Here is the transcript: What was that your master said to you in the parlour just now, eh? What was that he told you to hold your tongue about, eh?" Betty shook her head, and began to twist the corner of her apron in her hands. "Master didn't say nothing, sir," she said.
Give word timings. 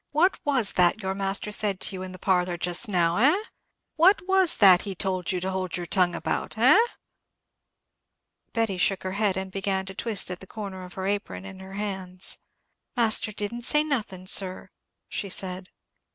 What 0.13 0.39
was 0.43 0.71
that 0.77 1.03
your 1.03 1.13
master 1.13 1.51
said 1.51 1.79
to 1.81 1.95
you 1.95 2.01
in 2.01 2.11
the 2.11 2.17
parlour 2.17 2.57
just 2.57 2.87
now, 2.89 3.17
eh? 3.17 3.39
What 3.97 4.27
was 4.27 4.57
that 4.57 4.81
he 4.81 4.95
told 4.95 5.31
you 5.31 5.39
to 5.39 5.51
hold 5.51 5.77
your 5.77 5.85
tongue 5.85 6.15
about, 6.15 6.57
eh?" 6.57 6.79
Betty 8.51 8.77
shook 8.77 9.03
her 9.03 9.11
head, 9.11 9.37
and 9.37 9.51
began 9.51 9.85
to 9.85 9.93
twist 9.93 10.29
the 10.29 10.47
corner 10.47 10.85
of 10.85 10.95
her 10.95 11.05
apron 11.05 11.45
in 11.45 11.59
her 11.59 11.73
hands. 11.73 12.39
"Master 12.97 13.31
didn't 13.31 13.61
say 13.61 13.83
nothing, 13.83 14.25
sir," 14.25 14.71
she 15.07 15.29
said. 15.29 15.69